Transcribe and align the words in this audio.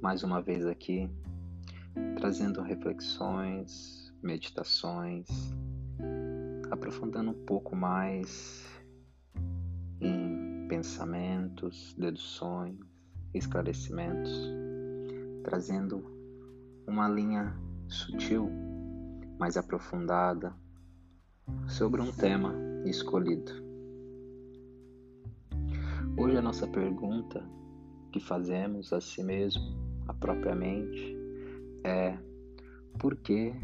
Mais 0.00 0.22
uma 0.22 0.42
vez 0.42 0.66
aqui, 0.66 1.10
trazendo 2.16 2.62
reflexões, 2.62 4.12
meditações, 4.22 5.26
aprofundando 6.70 7.30
um 7.30 7.44
pouco 7.44 7.76
mais 7.76 8.64
em 10.00 10.66
pensamentos, 10.68 11.94
deduções, 11.98 12.76
esclarecimentos, 13.32 14.32
trazendo 15.44 16.04
uma 16.86 17.08
linha 17.08 17.56
sutil, 17.88 18.50
mais 19.38 19.56
aprofundada 19.56 20.54
sobre 21.68 22.00
um 22.00 22.10
tema 22.10 22.54
escolhido. 22.84 23.52
Hoje 26.18 26.36
a 26.36 26.42
nossa 26.42 26.66
pergunta 26.66 27.44
que 28.12 28.20
fazemos 28.20 28.92
a 28.92 29.00
si 29.00 29.22
mesmo, 29.22 29.62
a 30.08 30.14
própria 30.14 30.54
mente, 30.54 31.16
é 31.84 32.16
por 32.98 33.16
que 33.16 33.54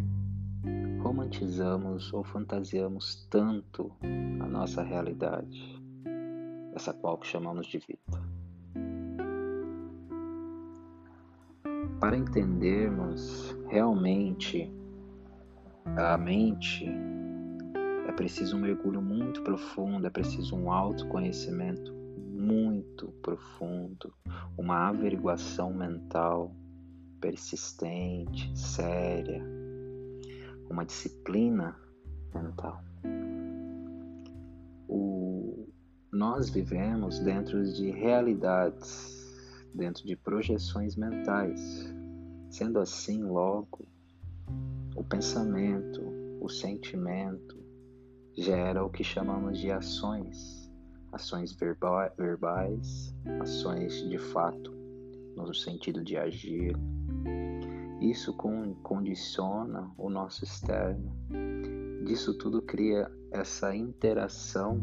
romantizamos 1.02 2.12
ou 2.12 2.22
fantasiamos 2.22 3.26
tanto 3.30 3.92
a 4.40 4.46
nossa 4.46 4.82
realidade, 4.82 5.82
essa 6.74 6.92
qual 6.92 7.18
que 7.18 7.26
chamamos 7.26 7.66
de 7.66 7.78
vida. 7.78 8.22
Para 11.98 12.16
entendermos 12.16 13.56
realmente 13.68 14.72
a 15.96 16.16
mente, 16.16 16.86
é 18.06 18.12
preciso 18.12 18.56
um 18.56 18.60
mergulho 18.60 19.00
muito 19.00 19.42
profundo, 19.42 20.06
é 20.06 20.10
preciso 20.10 20.56
um 20.56 20.70
autoconhecimento 20.70 22.01
muito 22.42 23.12
profundo, 23.22 24.12
uma 24.58 24.88
averiguação 24.88 25.72
mental 25.72 26.52
persistente, 27.20 28.50
séria, 28.58 29.40
uma 30.68 30.84
disciplina 30.84 31.76
mental. 32.34 32.82
O, 34.88 35.68
nós 36.12 36.50
vivemos 36.50 37.20
dentro 37.20 37.64
de 37.72 37.90
realidades, 37.92 39.38
dentro 39.72 40.04
de 40.04 40.16
projeções 40.16 40.96
mentais. 40.96 41.94
Sendo 42.50 42.80
assim, 42.80 43.22
logo, 43.22 43.86
o 44.96 45.04
pensamento, 45.04 46.02
o 46.40 46.48
sentimento 46.48 47.56
gera 48.36 48.84
o 48.84 48.90
que 48.90 49.04
chamamos 49.04 49.58
de 49.58 49.70
ações 49.70 50.61
ações 51.12 51.52
verba 51.52 52.12
verbais, 52.16 53.14
ações 53.40 54.08
de 54.08 54.18
fato, 54.18 54.72
no 55.36 55.54
sentido 55.54 56.02
de 56.02 56.16
agir. 56.16 56.74
Isso 58.00 58.34
condiciona 58.82 59.90
o 59.96 60.10
nosso 60.10 60.42
externo. 60.42 61.14
Disso 62.04 62.36
tudo 62.36 62.60
cria 62.62 63.10
essa 63.30 63.74
interação 63.76 64.82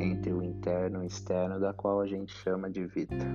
entre 0.00 0.32
o 0.32 0.42
interno 0.42 1.00
e 1.00 1.02
o 1.02 1.06
externo, 1.06 1.58
da 1.58 1.72
qual 1.72 2.00
a 2.00 2.06
gente 2.06 2.32
chama 2.32 2.70
de 2.70 2.86
vida. 2.86 3.26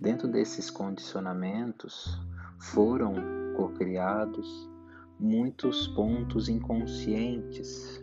Dentro 0.00 0.28
desses 0.28 0.70
condicionamentos 0.70 2.18
foram 2.58 3.14
cocriados 3.56 4.70
muitos 5.18 5.88
pontos 5.88 6.48
inconscientes 6.48 8.02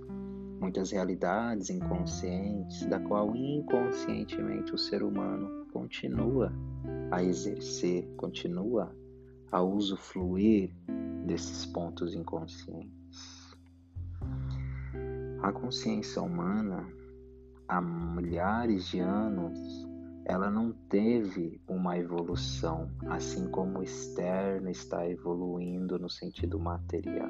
muitas 0.59 0.91
realidades 0.91 1.69
inconscientes, 1.69 2.85
da 2.87 2.99
qual 2.99 3.35
inconscientemente 3.35 4.73
o 4.73 4.77
ser 4.77 5.03
humano 5.03 5.65
continua 5.71 6.51
a 7.11 7.23
exercer, 7.23 8.07
continua 8.17 8.95
a 9.51 9.61
usufruir 9.61 10.71
desses 11.25 11.65
pontos 11.65 12.13
inconscientes. 12.13 13.55
A 15.41 15.51
consciência 15.51 16.21
humana, 16.21 16.87
há 17.67 17.79
milhares 17.79 18.87
de 18.87 18.99
anos, 18.99 19.85
ela 20.25 20.49
não 20.49 20.71
teve 20.89 21.61
uma 21.67 21.97
evolução, 21.97 22.89
assim 23.07 23.47
como 23.49 23.79
o 23.79 23.83
externo 23.83 24.69
está 24.69 25.07
evoluindo 25.07 25.99
no 25.99 26.09
sentido 26.09 26.59
material. 26.59 27.29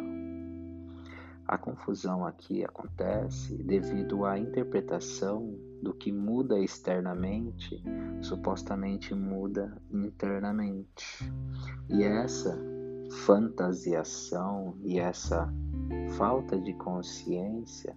A 1.47 1.59
confusão 1.59 2.25
aqui 2.25 2.63
acontece 2.63 3.55
devido 3.63 4.25
à 4.25 4.39
interpretação 4.39 5.55
do 5.81 5.93
que 5.93 6.11
muda 6.11 6.59
externamente, 6.59 7.83
supostamente 8.21 9.13
muda 9.13 9.77
internamente. 9.91 11.31
E 11.87 12.03
essa 12.03 12.57
fantasiação 13.25 14.75
e 14.83 14.99
essa 14.99 15.47
falta 16.17 16.59
de 16.59 16.73
consciência 16.73 17.95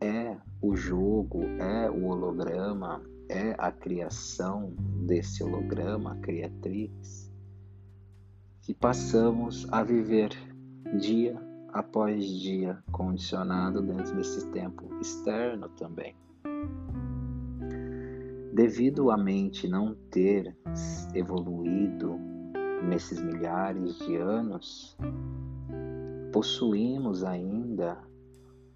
é 0.00 0.38
o 0.62 0.74
jogo, 0.74 1.42
é 1.60 1.90
o 1.90 2.06
holograma, 2.06 3.02
é 3.28 3.54
a 3.58 3.70
criação 3.70 4.72
desse 5.06 5.44
holograma, 5.44 6.12
a 6.12 6.16
criatrix, 6.16 7.30
que 8.62 8.72
passamos 8.72 9.66
a 9.70 9.82
viver 9.82 10.30
dia 10.98 11.47
após 11.72 12.24
dia, 12.24 12.78
condicionado 12.90 13.82
dentro 13.82 14.14
desse 14.16 14.46
tempo 14.50 14.88
externo 15.00 15.68
também. 15.70 16.14
Devido 18.52 19.10
à 19.10 19.16
mente 19.16 19.68
não 19.68 19.94
ter 20.10 20.56
evoluído 21.14 22.18
nesses 22.82 23.20
milhares 23.20 23.98
de 23.98 24.16
anos, 24.16 24.96
possuímos 26.32 27.22
ainda 27.22 27.98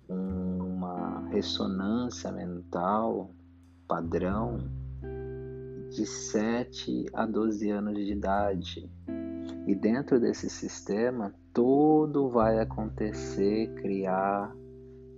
uma 0.09 1.27
ressonância 1.29 2.31
mental 2.31 3.31
padrão 3.89 4.59
de 5.91 6.07
7 6.07 7.07
a 7.13 7.27
12 7.27 7.71
anos 7.71 7.97
de 7.97 8.13
idade. 8.13 8.91
E 9.67 9.75
dentro 9.75 10.19
desse 10.19 10.49
sistema 10.51 11.33
tudo 11.53 12.31
vai 12.31 12.59
acontecer, 12.59 13.73
criar, 13.75 14.55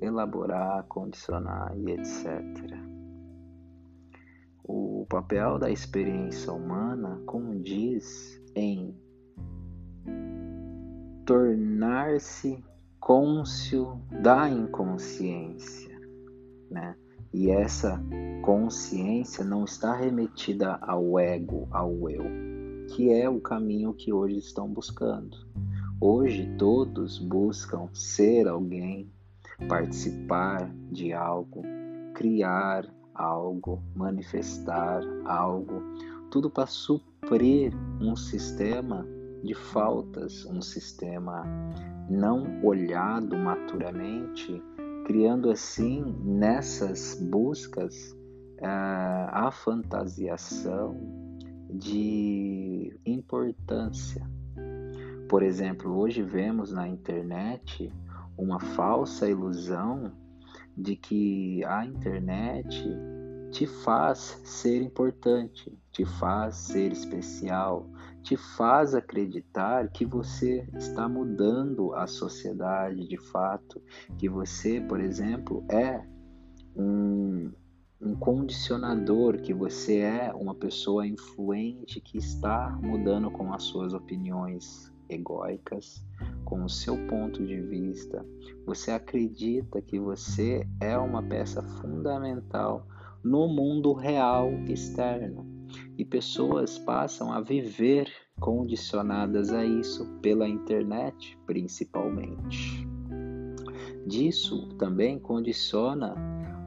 elaborar, 0.01 0.85
condicionar 0.85 1.77
e 1.77 1.91
etc. 1.93 2.85
O 4.63 5.07
papel 5.09 5.59
da 5.59 5.71
experiência 5.71 6.53
humana 6.53 7.21
condiz 7.27 8.41
em 8.55 8.95
tornar-se 11.25 12.63
cônscio 13.01 14.01
da 14.23 14.49
inconsciência, 14.49 15.99
né? 16.71 16.97
E 17.33 17.51
essa 17.51 18.01
consciência 18.43 19.45
não 19.45 19.65
está 19.65 19.95
remetida 19.95 20.79
ao 20.81 21.19
ego, 21.19 21.67
ao 21.71 22.09
eu, 22.09 22.25
que 22.89 23.11
é 23.11 23.29
o 23.29 23.41
caminho 23.41 23.95
que 23.95 24.13
hoje 24.13 24.39
estão 24.39 24.69
buscando. 24.69 25.37
Hoje 26.01 26.53
todos 26.59 27.19
buscam 27.19 27.89
ser 27.93 28.47
alguém, 28.49 29.11
participar 29.69 30.71
de 30.91 31.13
algo, 31.13 31.63
criar 32.15 32.87
algo, 33.15 33.83
manifestar 33.95 35.03
algo, 35.25 35.83
tudo 36.31 36.51
para 36.51 36.67
suprir 36.67 37.73
um 38.01 38.17
sistema 38.17 39.07
de 39.43 39.55
faltas, 39.55 40.45
um 40.47 40.61
sistema 40.61 41.45
não 42.09 42.65
olhado 42.65 43.37
maturamente, 43.37 44.63
criando 45.05 45.51
assim 45.51 46.03
nessas 46.25 47.15
buscas 47.31 48.17
eh, 48.59 48.67
a 48.67 49.51
fantasiação 49.51 51.24
de 51.75 52.97
importância. 53.05 54.25
Por 55.29 55.43
exemplo, 55.43 55.97
hoje 55.97 56.23
vemos 56.23 56.73
na 56.73 56.87
internet 56.87 57.93
uma 58.39 58.61
falsa 58.61 59.29
ilusão 59.29 60.13
de 60.77 60.97
que 60.97 61.65
a 61.65 61.85
internet 61.85 62.85
te 63.51 63.67
faz 63.67 64.41
ser 64.45 64.83
importante, 64.83 65.73
te 65.93 66.05
faz 66.05 66.57
ser 66.57 66.93
especial, 66.93 67.89
te 68.23 68.37
faz 68.37 68.95
acreditar 68.95 69.89
que 69.91 70.05
você 70.05 70.69
está 70.75 71.09
mudando 71.09 71.95
a 71.95 72.07
sociedade 72.07 73.07
de 73.07 73.19
fato, 73.31 73.81
que 74.19 74.29
você, 74.29 74.81
por 74.81 75.01
exemplo, 75.01 75.65
é 75.71 76.05
um, 76.77 77.53
um 78.01 78.15
condicionador, 78.15 79.41
que 79.41 79.55
você 79.55 79.99
é 79.99 80.33
uma 80.35 80.55
pessoa 80.55 81.07
influente 81.07 82.01
que 82.01 82.19
está 82.19 82.79
mudando 82.83 83.31
com 83.31 83.53
as 83.53 83.63
suas 83.63 83.95
opiniões, 83.95 84.93
egóicas 85.09 86.05
com 86.45 86.65
o 86.65 86.69
seu 86.69 86.97
ponto 87.07 87.45
de 87.45 87.61
vista, 87.61 88.25
você 88.67 88.91
acredita 88.91 89.81
que 89.81 89.99
você 89.99 90.67
é 90.81 90.97
uma 90.97 91.23
peça 91.23 91.63
fundamental 91.63 92.87
no 93.23 93.49
mundo 93.49 93.93
real 93.93 94.51
externo. 94.69 95.53
E 95.97 96.05
pessoas 96.05 96.79
passam 96.79 97.33
a 97.33 97.41
viver 97.41 98.09
condicionadas 98.39 99.53
a 99.53 99.65
isso 99.65 100.07
pela 100.21 100.49
internet, 100.49 101.39
principalmente. 101.47 102.87
Disso 104.07 104.69
também 104.77 105.19
condiciona 105.19 106.15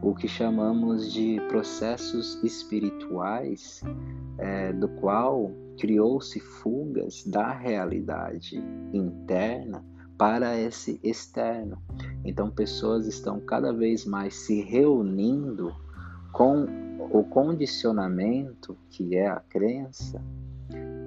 o 0.01 0.13
que 0.13 0.27
chamamos 0.27 1.11
de 1.11 1.39
processos 1.47 2.41
espirituais, 2.44 3.81
é, 4.38 4.71
do 4.73 4.88
qual 4.88 5.51
criou-se 5.79 6.39
fugas 6.39 7.23
da 7.25 7.51
realidade 7.51 8.63
interna 8.94 9.83
para 10.17 10.59
esse 10.59 10.99
externo. 11.03 11.77
Então, 12.25 12.49
pessoas 12.49 13.07
estão 13.07 13.39
cada 13.39 13.71
vez 13.71 14.05
mais 14.05 14.35
se 14.35 14.61
reunindo 14.61 15.73
com 16.31 16.65
o 17.11 17.23
condicionamento, 17.23 18.77
que 18.89 19.15
é 19.15 19.27
a 19.27 19.39
crença, 19.39 20.21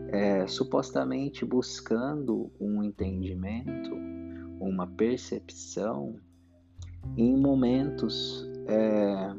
é, 0.09 0.47
supostamente 0.47 1.45
buscando 1.45 2.51
um 2.61 2.83
entendimento, 2.83 3.95
uma 4.61 4.87
percepção 4.87 6.17
em 7.17 7.37
momentos 7.37 8.50
é, 8.67 9.35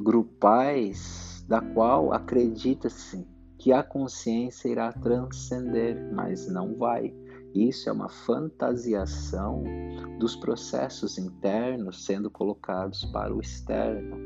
grupais 0.00 1.44
da 1.48 1.60
qual 1.60 2.12
acredita-se 2.12 3.26
que 3.58 3.72
a 3.72 3.82
consciência 3.82 4.68
irá 4.68 4.92
transcender, 4.92 6.12
mas 6.12 6.48
não 6.48 6.76
vai. 6.76 7.14
Isso 7.54 7.88
é 7.88 7.92
uma 7.92 8.08
fantasiação 8.08 9.62
dos 10.18 10.34
processos 10.34 11.18
internos 11.18 12.04
sendo 12.04 12.30
colocados 12.30 13.04
para 13.06 13.34
o 13.34 13.40
externo. 13.40 14.16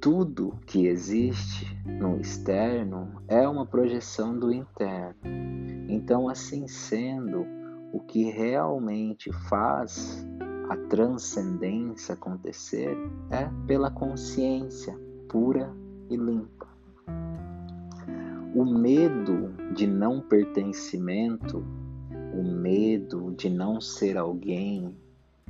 Tudo 0.00 0.58
que 0.66 0.86
existe 0.86 1.66
no 1.86 2.20
externo 2.20 3.22
é 3.26 3.48
uma 3.48 3.64
projeção 3.64 4.38
do 4.38 4.52
interno. 4.52 5.16
Então, 5.88 6.28
assim 6.28 6.68
sendo, 6.68 7.46
o 7.94 8.00
que 8.00 8.24
realmente 8.24 9.32
faz 9.48 10.22
a 10.68 10.76
transcendência 10.88 12.14
acontecer 12.14 12.96
é 13.30 13.48
pela 13.66 13.90
consciência 13.90 14.98
pura 15.28 15.70
e 16.08 16.16
limpa. 16.16 16.68
O 18.54 18.64
medo 18.64 19.52
de 19.74 19.86
não 19.86 20.20
pertencimento, 20.20 21.64
o 22.32 22.42
medo 22.42 23.32
de 23.32 23.50
não 23.50 23.80
ser 23.80 24.16
alguém, 24.16 24.96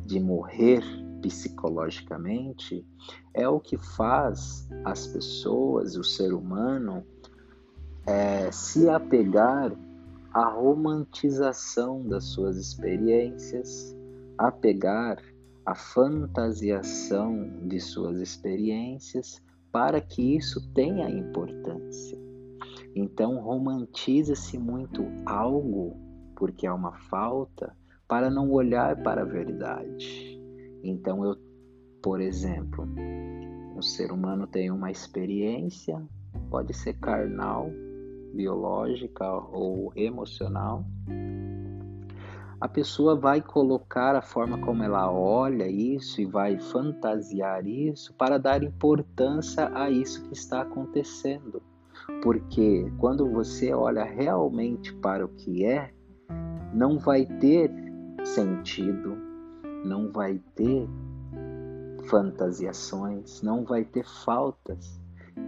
de 0.06 0.18
morrer 0.18 0.82
psicologicamente, 1.20 2.86
é 3.32 3.48
o 3.48 3.60
que 3.60 3.76
faz 3.76 4.68
as 4.84 5.06
pessoas, 5.06 5.96
o 5.96 6.04
ser 6.04 6.32
humano, 6.32 7.04
é, 8.06 8.50
se 8.50 8.88
apegar 8.88 9.72
à 10.32 10.48
romantização 10.48 12.06
das 12.06 12.24
suas 12.24 12.56
experiências, 12.56 13.96
apegar 14.38 15.22
à 15.64 15.74
fantasiação 15.74 17.66
de 17.66 17.80
suas 17.80 18.20
experiências 18.20 19.42
para 19.72 20.00
que 20.00 20.36
isso 20.36 20.72
tenha 20.72 21.08
importância. 21.08 22.18
Então 22.94 23.40
romantiza-se 23.40 24.58
muito 24.58 25.04
algo 25.26 25.96
porque 26.36 26.66
há 26.66 26.74
uma 26.74 26.92
falta 26.92 27.76
para 28.06 28.30
não 28.30 28.50
olhar 28.50 29.02
para 29.02 29.22
a 29.22 29.24
verdade. 29.24 30.40
Então 30.82 31.24
eu, 31.24 31.36
por 32.02 32.20
exemplo, 32.20 32.86
um 33.76 33.82
ser 33.82 34.12
humano 34.12 34.46
tem 34.46 34.70
uma 34.70 34.90
experiência, 34.90 36.00
pode 36.50 36.74
ser 36.74 36.94
carnal, 36.94 37.70
biológica 38.34 39.28
ou 39.50 39.92
emocional. 39.96 40.84
A 42.60 42.68
pessoa 42.68 43.16
vai 43.16 43.40
colocar 43.40 44.14
a 44.14 44.22
forma 44.22 44.58
como 44.58 44.82
ela 44.82 45.10
olha 45.10 45.66
isso 45.68 46.20
e 46.20 46.24
vai 46.24 46.58
fantasiar 46.58 47.66
isso 47.66 48.14
para 48.14 48.38
dar 48.38 48.62
importância 48.62 49.70
a 49.74 49.90
isso 49.90 50.22
que 50.24 50.32
está 50.32 50.62
acontecendo. 50.62 51.62
Porque 52.22 52.90
quando 52.98 53.28
você 53.30 53.72
olha 53.72 54.04
realmente 54.04 54.94
para 54.94 55.24
o 55.24 55.28
que 55.28 55.64
é, 55.64 55.92
não 56.72 56.98
vai 56.98 57.26
ter 57.26 57.70
sentido, 58.24 59.16
não 59.84 60.10
vai 60.10 60.40
ter 60.54 60.88
fantasiações, 62.08 63.42
não 63.42 63.64
vai 63.64 63.84
ter 63.84 64.04
faltas. 64.24 65.00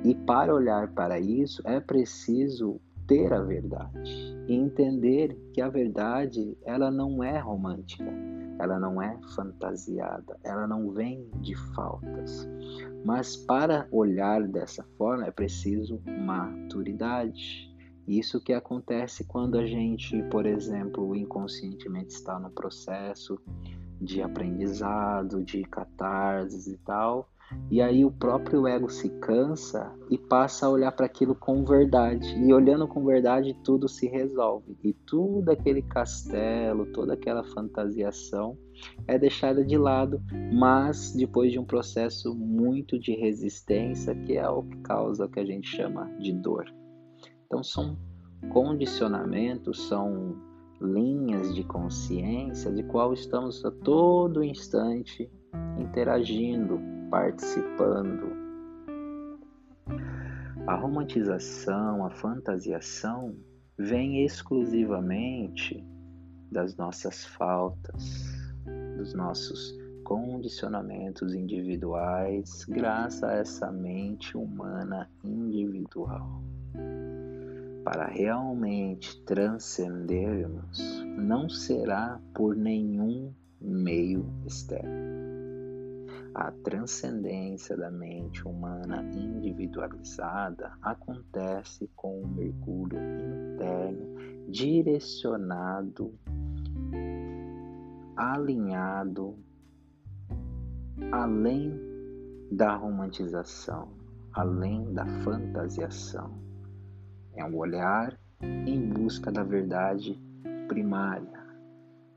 E 0.04 0.14
para 0.14 0.54
olhar 0.54 0.88
para 0.92 1.18
isso 1.18 1.62
é 1.64 1.80
preciso 1.80 2.80
ter 3.06 3.32
a 3.32 3.40
verdade 3.40 4.36
e 4.48 4.54
entender 4.54 5.36
que 5.52 5.60
a 5.60 5.68
verdade 5.68 6.56
ela 6.64 6.90
não 6.90 7.22
é 7.22 7.38
romântica, 7.38 8.12
ela 8.58 8.78
não 8.78 9.00
é 9.00 9.18
fantasiada, 9.34 10.38
ela 10.42 10.66
não 10.66 10.90
vem 10.92 11.28
de 11.40 11.54
faltas. 11.74 12.48
Mas 13.04 13.36
para 13.36 13.86
olhar 13.90 14.46
dessa 14.48 14.82
forma 14.96 15.26
é 15.26 15.30
preciso 15.30 16.00
maturidade. 16.06 17.74
Isso 18.06 18.40
que 18.40 18.52
acontece 18.52 19.24
quando 19.24 19.58
a 19.58 19.66
gente, 19.66 20.22
por 20.24 20.46
exemplo, 20.46 21.14
inconscientemente 21.14 22.14
está 22.14 22.38
no 22.38 22.50
processo 22.50 23.38
de 24.00 24.22
aprendizado, 24.22 25.42
de 25.42 25.62
catarse 25.62 26.72
e 26.72 26.76
tal, 26.78 27.28
e 27.70 27.80
aí 27.80 28.04
o 28.04 28.10
próprio 28.10 28.66
ego 28.66 28.88
se 28.88 29.08
cansa 29.20 29.92
e 30.10 30.18
passa 30.18 30.66
a 30.66 30.70
olhar 30.70 30.92
para 30.92 31.06
aquilo 31.06 31.34
com 31.34 31.64
verdade. 31.64 32.26
E 32.38 32.52
olhando 32.52 32.86
com 32.88 33.04
verdade, 33.04 33.56
tudo 33.64 33.88
se 33.88 34.06
resolve. 34.06 34.76
E 34.82 34.92
tudo 34.92 35.50
aquele 35.50 35.82
castelo, 35.82 36.86
toda 36.92 37.14
aquela 37.14 37.44
fantasiação 37.44 38.56
é 39.06 39.18
deixada 39.18 39.64
de 39.64 39.76
lado, 39.76 40.20
mas 40.52 41.12
depois 41.12 41.52
de 41.52 41.58
um 41.58 41.64
processo 41.64 42.34
muito 42.34 42.98
de 42.98 43.12
resistência, 43.12 44.14
que 44.14 44.36
é 44.36 44.48
o 44.48 44.62
que 44.62 44.76
causa 44.78 45.24
o 45.24 45.28
que 45.28 45.40
a 45.40 45.46
gente 45.46 45.68
chama 45.68 46.10
de 46.18 46.32
dor. 46.32 46.64
Então 47.46 47.62
são 47.62 47.96
condicionamentos, 48.50 49.88
são 49.88 50.36
linhas 50.80 51.54
de 51.54 51.64
consciência 51.64 52.70
de 52.70 52.82
qual 52.82 53.12
estamos 53.12 53.64
a 53.64 53.70
todo 53.70 54.44
instante 54.44 55.30
interagindo, 55.78 56.78
participando. 57.10 58.34
A 60.66 60.74
romantização, 60.74 62.04
a 62.04 62.10
fantasiação 62.10 63.36
vem 63.78 64.24
exclusivamente 64.24 65.86
das 66.50 66.76
nossas 66.76 67.24
faltas, 67.24 68.24
dos 68.96 69.14
nossos 69.14 69.76
condicionamentos 70.04 71.34
individuais, 71.34 72.64
graças 72.64 73.22
a 73.22 73.32
essa 73.34 73.70
mente 73.70 74.36
humana 74.36 75.10
individual. 75.24 76.42
Para 77.84 78.06
realmente 78.06 79.20
transcendermos, 79.24 81.04
não 81.16 81.48
será 81.48 82.20
por 82.34 82.56
nenhum 82.56 83.32
meio 83.60 84.26
externo 84.44 85.35
a 86.36 86.50
transcendência 86.62 87.74
da 87.74 87.90
mente 87.90 88.46
humana 88.46 89.02
individualizada 89.14 90.70
acontece 90.82 91.90
com 91.96 92.20
um 92.20 92.28
mergulho 92.28 92.98
interno 93.54 94.14
direcionado, 94.46 96.12
alinhado, 98.14 99.38
além 101.10 101.72
da 102.52 102.76
romantização, 102.76 103.88
além 104.34 104.92
da 104.92 105.06
fantasiação. 105.22 106.38
É 107.32 107.42
um 107.46 107.56
olhar 107.56 108.14
em 108.42 108.86
busca 108.90 109.32
da 109.32 109.42
verdade 109.42 110.20
primária, 110.68 111.46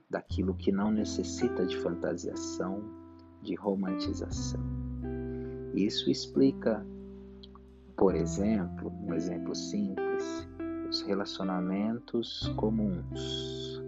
daquilo 0.10 0.54
que 0.56 0.74
não 0.74 0.92
necessita 0.92 1.66
de 1.66 1.78
fantasiação, 1.78 2.99
de 3.42 3.56
romantização. 3.56 4.62
Isso 5.74 6.10
explica, 6.10 6.86
por 7.96 8.16
exemplo, 8.16 8.92
um 9.06 9.14
exemplo 9.14 9.56
simples, 9.56 10.48
os 10.90 11.02
relacionamentos 11.02 12.48
comuns. 12.58 13.82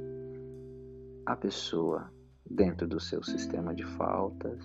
A 1.26 1.36
pessoa, 1.36 2.12
dentro 2.50 2.88
do 2.88 3.00
seu 3.00 3.24
sistema 3.24 3.74
de 3.74 3.86
faltas, 3.86 4.64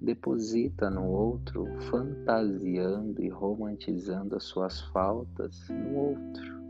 deposita 0.00 0.90
no 0.90 1.06
outro, 1.06 1.66
fantasiando 1.90 3.22
e 3.22 3.28
romantizando 3.28 4.36
as 4.36 4.44
suas 4.44 4.80
faltas 4.92 5.68
no 5.68 5.96
outro. 5.96 6.62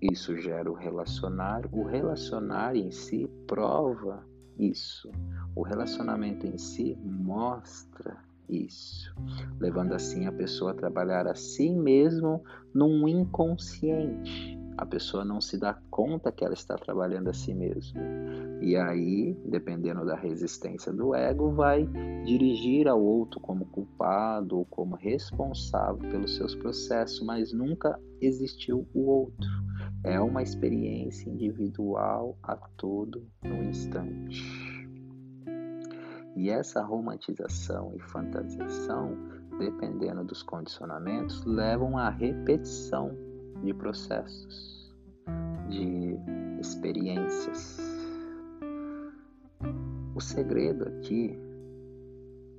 Isso 0.00 0.36
gera 0.36 0.70
o 0.70 0.74
relacionar, 0.74 1.66
o 1.72 1.84
relacionar 1.84 2.76
em 2.76 2.90
si 2.90 3.26
prova 3.46 4.24
isso. 4.58 5.10
O 5.54 5.62
relacionamento 5.62 6.46
em 6.46 6.58
si 6.58 6.96
mostra 7.02 8.16
isso, 8.48 9.14
levando 9.58 9.92
assim 9.92 10.26
a 10.26 10.32
pessoa 10.32 10.70
a 10.70 10.74
trabalhar 10.74 11.26
a 11.26 11.34
si 11.34 11.70
mesmo 11.70 12.42
num 12.72 13.08
inconsciente. 13.08 14.55
A 14.78 14.84
pessoa 14.84 15.24
não 15.24 15.40
se 15.40 15.58
dá 15.58 15.78
conta 15.90 16.30
que 16.30 16.44
ela 16.44 16.52
está 16.52 16.74
trabalhando 16.76 17.28
a 17.28 17.32
si 17.32 17.54
mesma. 17.54 18.00
E 18.60 18.76
aí, 18.76 19.34
dependendo 19.46 20.04
da 20.04 20.14
resistência 20.14 20.92
do 20.92 21.14
ego, 21.14 21.50
vai 21.52 21.86
dirigir 22.24 22.86
ao 22.86 23.02
outro 23.02 23.40
como 23.40 23.64
culpado 23.66 24.58
ou 24.58 24.64
como 24.66 24.96
responsável 24.96 26.08
pelos 26.10 26.36
seus 26.36 26.54
processos, 26.54 27.24
mas 27.24 27.52
nunca 27.52 27.98
existiu 28.20 28.86
o 28.92 29.06
outro. 29.06 29.48
É 30.04 30.20
uma 30.20 30.42
experiência 30.42 31.30
individual 31.30 32.36
a 32.42 32.56
todo 32.76 33.26
no 33.42 33.62
instante. 33.64 34.44
E 36.36 36.50
essa 36.50 36.82
romantização 36.82 37.92
e 37.96 37.98
fantasiação, 37.98 39.16
dependendo 39.58 40.22
dos 40.22 40.42
condicionamentos, 40.42 41.42
levam 41.46 41.96
à 41.96 42.10
repetição 42.10 43.16
de 43.62 43.74
processos, 43.74 44.94
de 45.68 46.16
experiências. 46.60 47.78
O 50.14 50.20
segredo 50.20 50.88
aqui 50.88 51.38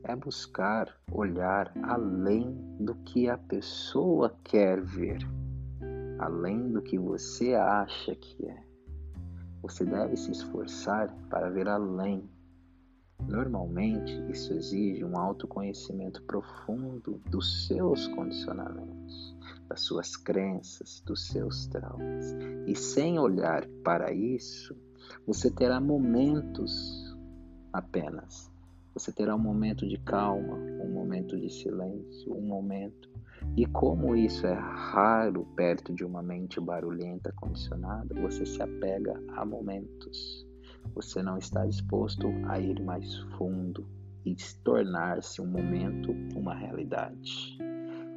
é 0.03 0.15
buscar 0.15 0.95
olhar 1.11 1.71
além 1.83 2.55
do 2.79 2.95
que 2.95 3.29
a 3.29 3.37
pessoa 3.37 4.33
quer 4.43 4.81
ver, 4.81 5.19
além 6.19 6.71
do 6.71 6.81
que 6.81 6.97
você 6.97 7.55
acha 7.55 8.15
que 8.15 8.47
é. 8.47 8.63
Você 9.61 9.83
deve 9.83 10.15
se 10.15 10.31
esforçar 10.31 11.13
para 11.29 11.49
ver 11.49 11.67
além 11.67 12.29
Normalmente, 13.25 14.13
isso 14.31 14.53
exige 14.53 15.03
um 15.03 15.17
autoconhecimento 15.17 16.21
profundo 16.23 17.19
dos 17.29 17.67
seus 17.67 18.07
condicionamentos, 18.07 19.35
das 19.67 19.81
suas 19.81 20.15
crenças, 20.15 21.01
dos 21.05 21.27
seus 21.27 21.67
traumas. 21.67 22.35
E 22.65 22.75
sem 22.75 23.19
olhar 23.19 23.67
para 23.83 24.13
isso, 24.13 24.75
você 25.25 25.49
terá 25.49 25.79
momentos 25.81 27.17
apenas. 27.73 28.51
Você 28.93 29.11
terá 29.11 29.35
um 29.35 29.39
momento 29.39 29.87
de 29.87 29.97
calma, 29.97 30.55
um 30.55 30.91
momento 30.91 31.39
de 31.39 31.49
silêncio, 31.49 32.33
um 32.33 32.41
momento. 32.41 33.09
E 33.55 33.65
como 33.65 34.15
isso 34.15 34.47
é 34.47 34.53
raro 34.53 35.45
perto 35.55 35.93
de 35.93 36.03
uma 36.03 36.23
mente 36.23 36.59
barulhenta 36.59 37.31
condicionada, 37.33 38.15
você 38.15 38.45
se 38.45 38.61
apega 38.61 39.21
a 39.35 39.45
momentos 39.45 40.46
você 40.93 41.21
não 41.21 41.37
está 41.37 41.65
disposto 41.65 42.27
a 42.47 42.59
ir 42.59 42.81
mais 42.81 43.15
fundo 43.37 43.87
e 44.25 44.35
tornar-se 44.63 45.41
um 45.41 45.47
momento 45.47 46.11
uma 46.35 46.53
realidade. 46.53 47.57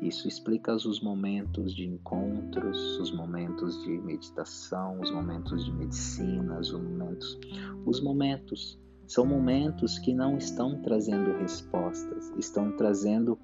Isso 0.02 0.26
explica 0.26 0.74
os 0.74 1.00
momentos 1.02 1.74
de 1.74 1.86
encontros, 1.86 2.98
os 2.98 3.12
momentos 3.12 3.82
de 3.82 3.98
meditação, 3.98 4.98
os 5.00 5.10
momentos 5.10 5.64
de 5.64 5.72
medicina, 5.72 6.58
os 6.58 6.72
momentos. 6.72 7.38
Os 7.84 8.02
momentos 8.02 8.80
são 9.06 9.26
momentos 9.26 9.98
que 9.98 10.14
não 10.14 10.38
estão 10.38 10.80
trazendo 10.80 11.36
respostas, 11.38 12.32
estão 12.38 12.72
trazendo 12.76 13.38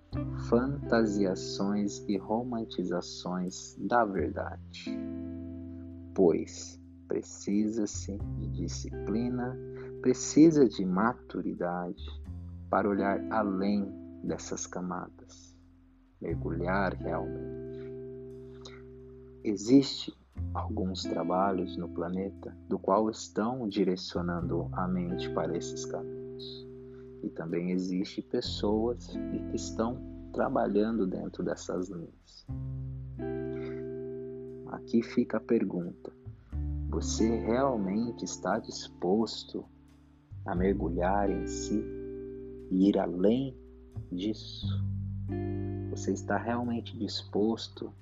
fantasiações 0.49 2.03
e 2.09 2.17
romantizações 2.17 3.77
da 3.79 4.05
verdade. 4.05 4.99
Pois 6.15 6.81
Precisa-se 7.09 8.19
de 8.19 8.49
disciplina, 8.49 9.57
precisa 10.01 10.69
de 10.69 10.85
maturidade 10.85 12.05
para 12.69 12.89
olhar 12.89 13.21
além 13.31 13.87
dessas 14.23 14.67
camadas, 14.67 15.57
mergulhar 16.21 16.95
realmente. 16.95 17.57
Existe 19.45 20.13
alguns 20.53 21.03
trabalhos 21.03 21.77
no 21.77 21.89
planeta 21.89 22.57
do 22.69 22.79
qual 22.79 23.09
estão 23.11 23.69
direcionando 23.69 24.69
a 24.73 24.89
mente 24.89 25.31
para 25.31 25.57
esses 25.57 25.85
caminhos. 25.85 26.67
E 27.23 27.31
também 27.31 27.71
existe 27.71 28.23
pessoas 28.23 29.07
que 29.07 29.57
estão 29.57 30.01
trabalhando 30.33 31.07
dentro 31.07 31.43
dessas 31.43 31.89
linhas. 31.89 32.47
Aqui 34.69 35.03
fica 35.03 35.39
a 35.39 35.41
pergunta: 35.41 36.13
você 36.89 37.29
realmente 37.41 38.25
está 38.25 38.59
disposto 38.59 39.65
a 40.45 40.55
mergulhar 40.55 41.29
em 41.29 41.47
si 41.47 41.83
e 42.71 42.89
ir 42.89 42.99
além 42.99 43.57
disso? 44.13 44.67
Você 45.91 46.13
está 46.13 46.37
realmente 46.37 46.97
disposto 46.99 47.93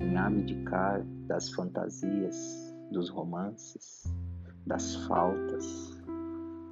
em 0.00 0.16
abdicar 0.16 1.04
das 1.26 1.50
fantasias, 1.52 2.74
dos 2.90 3.08
romances, 3.08 4.04
das 4.66 4.94
faltas, 5.06 5.96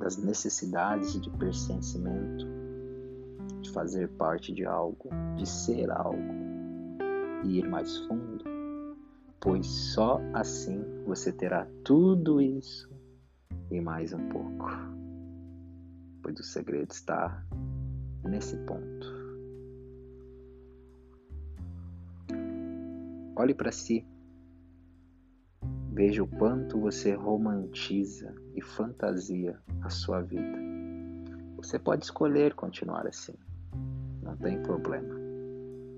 das 0.00 0.16
necessidades 0.16 1.20
de 1.20 1.30
pertencimento, 1.30 2.46
de 3.62 3.70
fazer 3.70 4.08
parte 4.10 4.52
de 4.52 4.64
algo, 4.64 5.10
de 5.36 5.46
ser 5.46 5.90
algo 5.90 6.34
e 7.44 7.58
ir 7.58 7.68
mais 7.68 7.96
fundo? 8.06 8.55
Pois 9.40 9.66
só 9.66 10.20
assim 10.34 10.84
você 11.04 11.32
terá 11.32 11.66
tudo 11.84 12.40
isso 12.40 12.90
e 13.70 13.80
mais 13.80 14.12
um 14.12 14.28
pouco. 14.28 14.66
Pois 16.22 16.38
o 16.40 16.42
segredo 16.42 16.90
está 16.90 17.44
nesse 18.24 18.56
ponto. 18.58 19.16
Olhe 23.36 23.54
para 23.54 23.70
si. 23.70 24.06
Veja 25.92 26.22
o 26.22 26.26
quanto 26.26 26.80
você 26.80 27.14
romantiza 27.14 28.34
e 28.54 28.62
fantasia 28.62 29.58
a 29.82 29.90
sua 29.90 30.20
vida. 30.20 30.58
Você 31.56 31.78
pode 31.78 32.04
escolher 32.04 32.54
continuar 32.54 33.06
assim. 33.06 33.34
Não 34.22 34.36
tem 34.36 34.62
problema. 34.62 35.14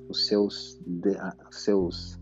Os 0.09 0.27
seus, 0.27 0.81
os 1.49 1.63
seus 1.65 2.21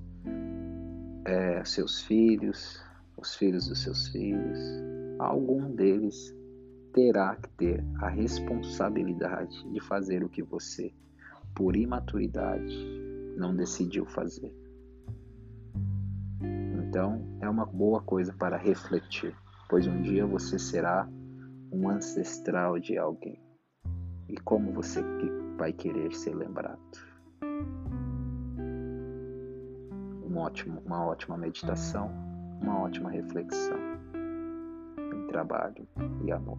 é, 1.27 1.65
seus 1.65 2.03
filhos, 2.03 2.81
os 3.17 3.35
filhos 3.35 3.69
dos 3.69 3.83
seus 3.83 4.09
filhos, 4.09 4.59
algum 5.19 5.75
deles 5.75 6.35
terá 6.93 7.35
que 7.35 7.49
ter 7.51 7.85
a 8.01 8.09
responsabilidade 8.09 9.69
de 9.71 9.81
fazer 9.81 10.23
o 10.23 10.29
que 10.29 10.43
você, 10.43 10.95
por 11.55 11.77
imaturidade, 11.77 12.75
não 13.37 13.55
decidiu 13.55 14.07
fazer. 14.07 14.55
Então, 16.79 17.27
é 17.41 17.49
uma 17.49 17.67
boa 17.67 18.01
coisa 18.01 18.33
para 18.33 18.57
refletir, 18.57 19.35
pois 19.69 19.87
um 19.87 20.01
dia 20.01 20.25
você 20.25 20.59
será 20.59 21.09
um 21.73 21.89
ancestral 21.89 22.79
de 22.79 22.97
alguém. 22.97 23.43
E 24.29 24.37
como 24.39 24.73
você 24.73 25.03
vai 25.59 25.73
querer 25.73 26.15
ser 26.15 26.35
lembrado? 26.35 26.81
Ótimo, 30.37 30.83
uma 30.85 31.05
ótima 31.05 31.37
meditação, 31.37 32.11
uma 32.61 32.81
ótima 32.83 33.11
reflexão 33.11 33.97
trabalho 35.37 35.87
e 36.25 36.33
amor. 36.33 36.59